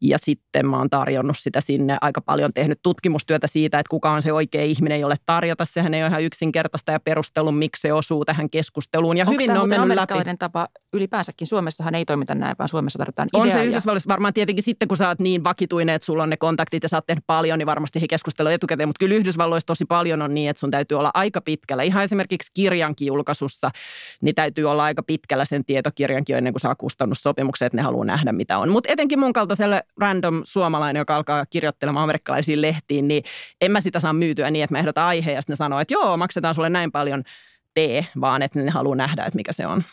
[0.00, 4.22] ja sitten mä oon tarjonnut sitä sinne aika paljon, tehnyt tutkimustyötä siitä, että kuka on
[4.22, 5.64] se oikea ihminen, jolle tarjota.
[5.64, 9.16] Sehän ei ole ihan yksinkertaista ja perustellut, miksi se osuu tähän keskusteluun.
[9.16, 11.46] Ja Onko hyvin tämä on mennyt amerikkalainen tapa ylipäänsäkin?
[11.46, 14.88] Suomessahan ei toimita näin, vaan Suomessa tarvitaan On ideaa se ja- Yhdysvalloissa varmaan tietenkin sitten,
[14.88, 17.58] kun sä oot niin vakituinen, että sulla on ne kontaktit ja sä oot tehnyt paljon,
[17.58, 18.88] niin varmasti he keskustelevat etukäteen.
[18.88, 21.82] Mutta kyllä Yhdysvalloissa tosi paljon on niin, että sun täytyy olla aika pitkällä.
[21.82, 23.70] Ihan esimerkiksi kirjankin julkaisussa,
[24.22, 28.32] niin täytyy olla aika pitkällä sen tietokirjankin ennen kuin saa kustannussopimuksen, että ne haluaa nähdä
[28.32, 28.68] mitä on.
[28.70, 33.22] Mutta etenkin mun kaltaiselle random suomalainen, joka alkaa kirjoittelemaan amerikkalaisiin lehtiin, niin
[33.60, 35.94] en mä sitä saa myytyä niin, että mä ehdotan aiheen ja sitten ne sanoo, että
[35.94, 37.22] joo, maksetaan sulle näin paljon
[37.74, 39.84] tee, vaan että ne haluaa nähdä, että mikä se on.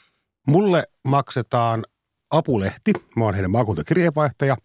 [0.48, 1.86] Mulle maksetaan
[2.32, 4.56] apulehti, mä oon heidän maakuntakirjeenvaihtaja.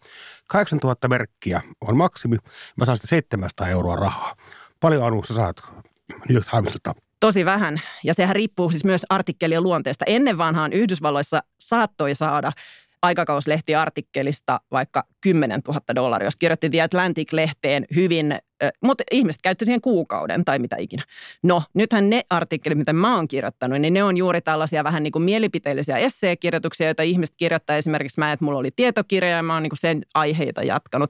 [0.49, 2.37] 8000 merkkiä on maksimi,
[2.77, 4.35] mä saan sitten 700 euroa rahaa.
[4.79, 5.63] Paljon Anu sä saat
[6.09, 6.95] New York Timesilta?
[7.19, 7.81] Tosi vähän.
[8.03, 10.05] Ja sehän riippuu siis myös artikkelien luonteesta.
[10.07, 12.51] Ennen vanhaan Yhdysvalloissa saattoi saada
[13.03, 18.39] aikakauslehtiartikkelista vaikka 10 000 dollaria, jos kirjoitti The Atlantic-lehteen hyvin,
[18.83, 21.03] mutta ihmiset käytti siihen kuukauden tai mitä ikinä.
[21.43, 25.11] No, nythän ne artikkelit, mitä mä oon kirjoittanut, niin ne on juuri tällaisia vähän niin
[25.11, 27.75] kuin mielipiteellisiä esseekirjoituksia, joita ihmiset kirjoittaa.
[27.75, 31.09] Esimerkiksi mä, että mulla oli tietokirja ja mä oon niin kuin sen aiheita jatkanut.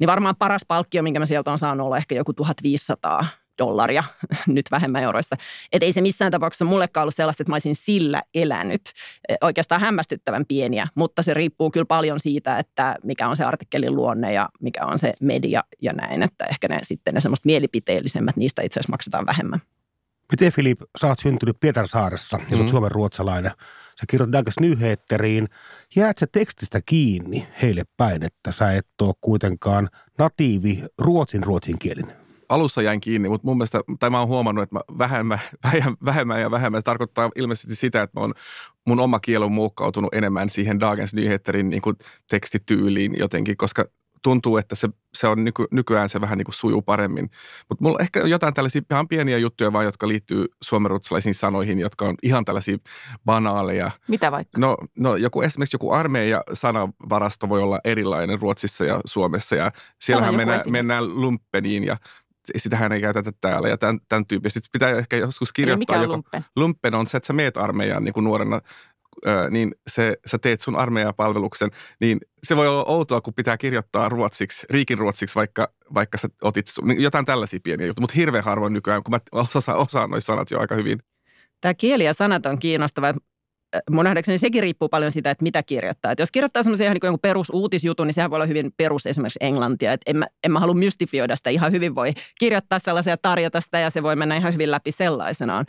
[0.00, 3.26] Niin varmaan paras palkkio, minkä mä sieltä on saanut, olla ehkä joku 1500
[3.66, 4.04] dollaria,
[4.46, 5.36] nyt vähemmän euroissa.
[5.72, 8.80] Että ei se missään tapauksessa mullekaan ollut sellaista, että mä olisin sillä elänyt.
[9.28, 13.96] Eh, Oikeastaan hämmästyttävän pieniä, mutta se riippuu kyllä paljon siitä, että mikä on se artikkelin
[13.96, 16.22] luonne ja mikä on se media ja näin.
[16.22, 19.62] Että ehkä ne sitten ne semmoista mielipiteellisemmät, niistä itse asiassa maksetaan vähemmän.
[20.32, 22.70] Miten Filip, sä oot syntynyt Pietarsaaressa ja sä oot Mhm.
[22.70, 23.52] suomen ruotsalainen.
[24.00, 25.48] Sä kirjoitat Dagens Nyheteriin.
[25.96, 32.16] Jäät sä tekstistä kiinni heille päin, että sä et ole kuitenkaan natiivi ruotsin ruotsinkielinen?
[32.54, 36.40] Alussa jäin kiinni, mutta mun mielestä, tai mä oon huomannut, että mä vähemmän, vähemmän, vähemmän
[36.40, 36.80] ja vähemmän.
[36.80, 38.34] Se tarkoittaa ilmeisesti sitä, että mä oon,
[38.86, 41.96] mun oma kieli on muokkautunut enemmän siihen Dagens Nyheterin niin kuin
[42.30, 43.84] tekstityyliin jotenkin, koska
[44.22, 47.30] tuntuu, että se, se on nyky, nykyään se vähän niin kuin sujuu paremmin.
[47.68, 52.14] Mutta mulla ehkä jotain tällaisia ihan pieniä juttuja vaan, jotka liittyy suomenruotsalaisiin sanoihin, jotka on
[52.22, 52.76] ihan tällaisia
[53.24, 53.90] banaaleja.
[54.08, 54.60] Mitä vaikka?
[54.60, 60.34] No, no joku, esimerkiksi joku armeija sanavarasto voi olla erilainen Ruotsissa ja Suomessa ja siellähän
[60.34, 60.70] mennään, esimerkki.
[60.70, 61.96] mennään lumppeniin ja
[62.56, 64.56] sitähän ei käytetä täällä ja tämän, tämän tyyppistä.
[64.60, 65.78] Sitten pitää ehkä joskus Eli kirjoittaa.
[65.78, 66.44] mikä on joka, lumppen?
[66.56, 68.60] lumpen on se, että sä meet armeijaan niin kuin nuorena,
[69.26, 74.08] ö, niin se, sä teet sun armeijapalveluksen, niin se voi olla outoa, kun pitää kirjoittaa
[74.08, 78.44] ruotsiksi, riikin ruotsiksi, vaikka, vaikka sä otit sun, niin jotain tällaisia pieniä juttuja, mutta hirveän
[78.44, 80.98] harvoin nykyään, kun mä osaan, osaan noissa sanat jo aika hyvin.
[81.60, 83.14] Tämä kieli ja sanat on kiinnostava.
[83.90, 86.12] Mun nähdäkseni sekin riippuu paljon siitä, että mitä kirjoittaa.
[86.12, 89.92] Et jos kirjoittaa semmoisia ihan niin perusuutisjutun, niin sehän voi olla hyvin perus esimerkiksi englantia.
[89.92, 91.50] Et en, mä, en mä halua mystifioida sitä.
[91.50, 95.66] Ihan hyvin voi kirjoittaa sellaisia, tarjota sitä ja se voi mennä ihan hyvin läpi sellaisenaan.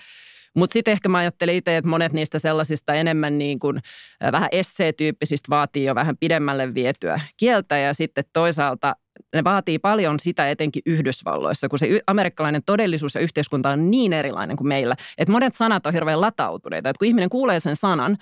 [0.56, 3.78] Mutta sitten ehkä mä ajattelen itse, että monet niistä sellaisista enemmän niin kuin
[4.24, 8.96] äh, vähän esseetyyppisistä vaatii jo vähän pidemmälle vietyä kieltä ja sitten toisaalta
[9.36, 14.58] ne vaatii paljon sitä etenkin Yhdysvalloissa, kun se amerikkalainen todellisuus ja yhteiskunta on niin erilainen
[14.58, 16.90] kuin meillä, että monet sanat on hirveän latautuneita.
[16.90, 18.18] Että kun ihminen kuulee sen sanan,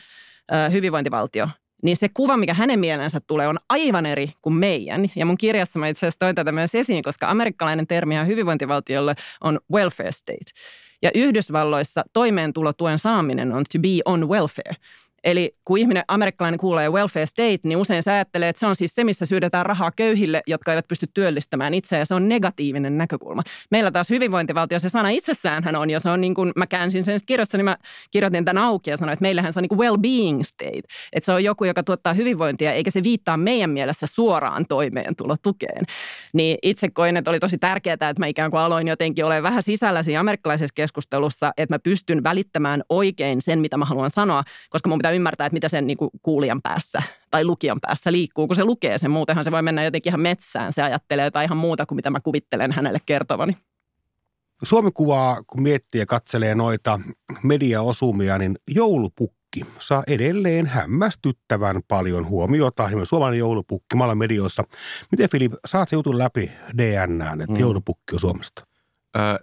[0.71, 1.47] hyvinvointivaltio,
[1.83, 5.05] niin se kuva, mikä hänen mielensä tulee, on aivan eri kuin meidän.
[5.15, 9.59] Ja mun kirjassa mä itse asiassa toin tätä myös esiin, koska amerikkalainen termi hyvinvointivaltiolle on
[9.73, 10.51] welfare state.
[11.01, 14.75] Ja Yhdysvalloissa toimeentulotuen saaminen on to be on welfare.
[15.23, 18.95] Eli kun ihminen, amerikkalainen kuulee welfare state, niin usein se ajattelee, että se on siis
[18.95, 22.05] se, missä syydetään rahaa köyhille, jotka eivät pysty työllistämään itseään.
[22.05, 23.41] Se on negatiivinen näkökulma.
[23.71, 27.19] Meillä taas hyvinvointivaltio, se sana itsessäänhän on, ja se on niin kuin, mä käänsin sen
[27.25, 27.77] kirjassa, niin mä
[28.11, 30.81] kirjoitin tämän auki ja sanoin, että meillähän se on niin kuin well-being state.
[31.13, 35.85] Että se on joku, joka tuottaa hyvinvointia, eikä se viittaa meidän mielessä suoraan toimeentulotukeen.
[36.33, 39.63] Niin itse koin, että oli tosi tärkeää, että mä ikään kuin aloin jotenkin ole vähän
[39.63, 44.89] sisällä siinä amerikkalaisessa keskustelussa, että mä pystyn välittämään oikein sen, mitä mä haluan sanoa, koska
[44.89, 46.99] mun pitää ymmärtää, että mitä sen niin kuin kuulijan päässä
[47.31, 49.11] tai lukijan päässä liikkuu, kun se lukee sen.
[49.11, 50.73] Muutenhan se voi mennä jotenkin ihan metsään.
[50.73, 53.57] Se ajattelee jotain ihan muuta kuin mitä mä kuvittelen hänelle kertovani.
[54.63, 56.99] Suomi-kuvaa, kun miettii ja katselee noita
[57.43, 62.83] mediaosumia, niin joulupukki saa edelleen hämmästyttävän paljon huomiota.
[62.83, 64.63] Nimenomaan suomalainen joulupukki maailman medioissa.
[65.11, 67.59] Miten Filip, saat se jutun läpi DNään, että Mm.
[67.59, 68.67] joulupukki on Suomesta?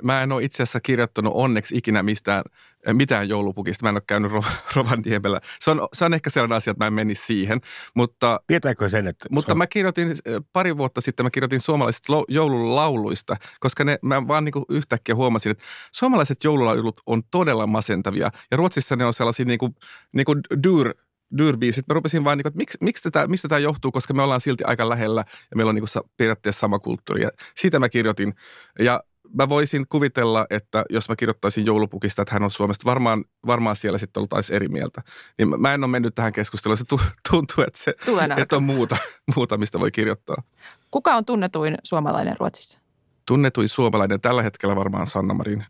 [0.03, 2.45] Mä en ole itse asiassa kirjoittanut onneksi ikinä mistään,
[2.93, 3.85] mitään joulupukista.
[3.85, 4.33] Mä en ole käynyt
[4.77, 5.41] Rovaniemellä.
[5.61, 7.61] Se on, se on ehkä sellainen asia, että mä en menisi siihen.
[7.95, 9.27] Mutta, Tietääkö sen, että...
[9.31, 9.59] Mutta on...
[9.59, 10.17] mä kirjoitin
[10.53, 15.53] pari vuotta sitten, mä kirjoitin suomalaisista joululauluista, koska ne, mä vaan niin kuin yhtäkkiä huomasin,
[15.53, 18.31] että suomalaiset joululaulut on todella masentavia.
[18.51, 19.75] Ja Ruotsissa ne on sellaisia niin kuin,
[20.13, 20.95] niin kuin dur,
[21.39, 21.89] dyrbiisit.
[21.89, 24.41] Mä rupesin vaan, niin kuin, että miksi, miksi tätä, mistä tämä johtuu, koska me ollaan
[24.41, 27.23] silti aika lähellä ja meillä on niin kuin, periaatteessa sama kulttuuri.
[27.23, 28.35] Ja siitä mä kirjoitin.
[28.79, 33.77] Ja mä voisin kuvitella, että jos mä kirjoittaisin joulupukista, että hän on Suomesta, varmaan, varmaan
[33.77, 35.03] siellä sitten oltaisiin eri mieltä.
[35.39, 36.77] Niin mä en ole mennyt tähän keskusteluun.
[36.79, 36.85] Se
[37.31, 37.95] tuntuu, että, se,
[38.37, 38.97] että on muuta,
[39.37, 40.43] muuta, mistä voi kirjoittaa.
[40.91, 42.79] Kuka on tunnetuin suomalainen Ruotsissa?
[43.27, 45.65] Tunnetuin suomalainen tällä hetkellä varmaan Sanna Marin.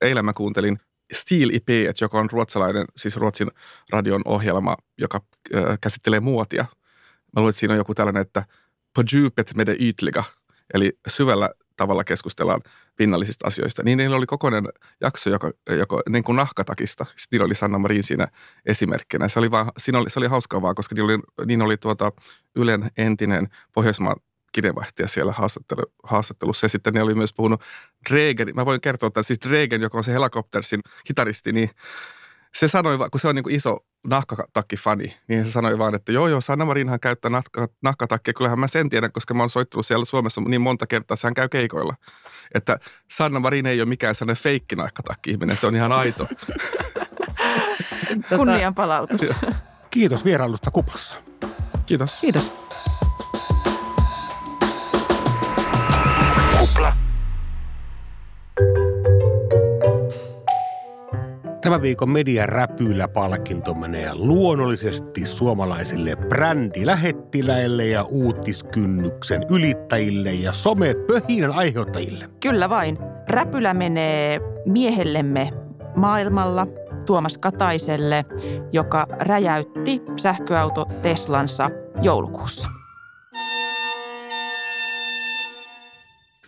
[0.00, 0.78] Eilen mä kuuntelin
[1.12, 1.68] Steel IP,
[2.00, 3.50] joka on ruotsalainen, siis Ruotsin
[3.90, 5.20] radion ohjelma, joka
[5.54, 6.64] äh, käsittelee muotia.
[7.32, 8.44] Mä luulen, että siinä on joku tällainen, että
[8.94, 10.24] på djupet med det ytliga,
[10.74, 11.50] eli syvällä
[11.80, 12.60] tavalla keskustellaan
[12.96, 13.82] pinnallisista asioista.
[13.82, 14.68] Niin niillä oli kokoinen
[15.00, 17.06] jakso, joka, joka niin kuin nahkatakista.
[17.16, 18.28] Sitten oli Sanna Marin siinä
[18.66, 19.28] esimerkkinä.
[19.28, 22.12] Se oli, vaan, siinä oli, se oli hauskaa vaan, koska niin oli, niin oli tuota
[22.56, 24.16] Ylen entinen Pohjoismaan
[24.52, 26.64] kirjeenvaihtaja siellä haastattelu, haastattelussa.
[26.64, 27.62] Ja sitten ne oli myös puhunut
[28.10, 31.70] Dregen, mä voin kertoa, että siis Dregen, joka on se Helicoptersin kitaristi, niin
[32.54, 36.28] se sanoi, kun se on niin kuin iso nahkatakkifani, niin se sanoi vaan, että joo
[36.28, 38.34] joo, Sanna Marinhan käyttää nahka, nahkatakkia.
[38.34, 41.48] Kyllähän mä sen tiedän, koska mä oon soittanut siellä Suomessa niin monta kertaa, hän käy
[41.48, 41.94] keikoilla.
[42.54, 42.78] Että
[43.10, 46.28] Sanna Marin ei ole mikään sellainen feikki nahkatakki-ihminen, se on ihan aito.
[48.36, 49.20] Kunnianpalautus.
[49.90, 51.18] Kiitos vierailusta Kupassa.
[51.86, 52.20] Kiitos.
[52.20, 52.52] Kiitos.
[56.58, 56.96] Kupla.
[61.60, 72.30] Tämän viikon median räpylä-palkinto menee luonnollisesti suomalaisille brändilähettiläille ja uutiskynnyksen ylittäjille ja somepöhinän aiheuttajille.
[72.40, 72.98] Kyllä vain.
[73.28, 75.50] Räpylä menee miehellemme
[75.96, 76.66] maailmalla,
[77.06, 78.24] Tuomas Kataiselle,
[78.72, 81.70] joka räjäytti sähköauto Teslansa
[82.02, 82.68] joulukuussa.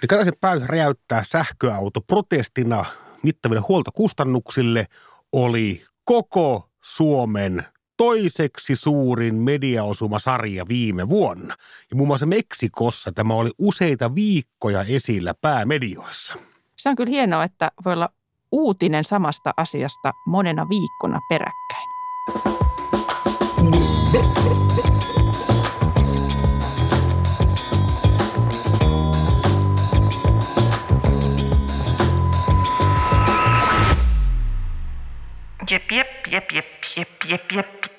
[0.03, 2.85] Eli Kataisen päätös räjäyttää sähköauto protestina
[3.23, 4.87] mittaville huoltokustannuksille
[5.33, 7.65] oli koko Suomen
[7.97, 11.57] toiseksi suurin mediaosumasarja viime vuonna.
[11.91, 16.35] Ja muun muassa Meksikossa tämä oli useita viikkoja esillä päämedioissa.
[16.77, 18.09] Se on kyllä hienoa, että voi olla
[18.53, 21.89] uutinen samasta asiasta monena viikkona peräkkäin.
[35.71, 37.92] Еп-еп, еп-еп, еп-еп, еп.